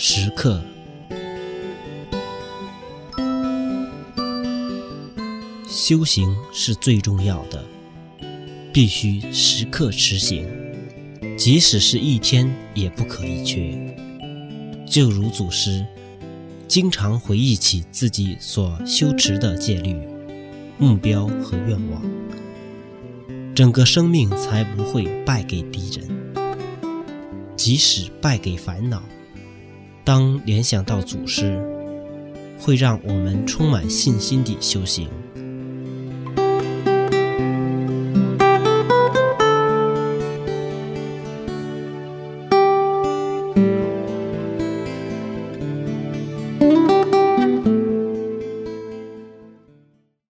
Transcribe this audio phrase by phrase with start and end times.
[0.00, 0.62] 时刻。
[5.66, 7.64] 修行是最重要的，
[8.72, 10.46] 必须时刻持行，
[11.36, 13.76] 即使是一天也不可以缺。
[14.86, 15.84] 就如祖师
[16.68, 19.96] 经常回忆起自己所修持的戒律、
[20.78, 22.00] 目标和愿望，
[23.52, 26.08] 整个生命才不会败给敌人。
[27.56, 29.02] 即使败给烦恼，
[30.08, 31.62] 当联想到祖师，
[32.58, 35.06] 会让我们充满信心地修行。